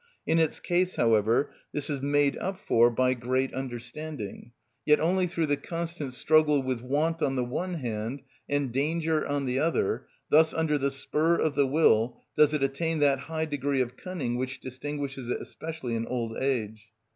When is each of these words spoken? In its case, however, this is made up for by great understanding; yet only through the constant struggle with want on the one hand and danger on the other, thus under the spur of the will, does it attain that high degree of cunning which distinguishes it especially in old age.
In 0.25 0.39
its 0.39 0.59
case, 0.59 0.95
however, 0.95 1.51
this 1.73 1.87
is 1.87 2.01
made 2.01 2.35
up 2.39 2.57
for 2.57 2.89
by 2.89 3.13
great 3.13 3.53
understanding; 3.53 4.51
yet 4.83 4.99
only 4.99 5.27
through 5.27 5.45
the 5.45 5.57
constant 5.57 6.13
struggle 6.15 6.63
with 6.63 6.81
want 6.81 7.21
on 7.21 7.35
the 7.35 7.43
one 7.43 7.75
hand 7.75 8.23
and 8.49 8.71
danger 8.71 9.23
on 9.27 9.45
the 9.45 9.59
other, 9.59 10.07
thus 10.31 10.55
under 10.55 10.79
the 10.79 10.89
spur 10.89 11.35
of 11.35 11.53
the 11.53 11.67
will, 11.67 12.19
does 12.35 12.51
it 12.51 12.63
attain 12.63 12.97
that 12.97 13.19
high 13.19 13.45
degree 13.45 13.79
of 13.79 13.95
cunning 13.95 14.37
which 14.37 14.59
distinguishes 14.59 15.29
it 15.29 15.39
especially 15.39 15.93
in 15.93 16.07
old 16.07 16.35
age. 16.35 16.87